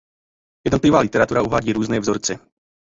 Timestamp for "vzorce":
1.99-2.39